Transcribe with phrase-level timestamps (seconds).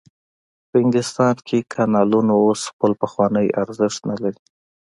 [0.69, 4.39] په انګلستان کې کانالونو اوس خپل پخوانی ارزښت نلري.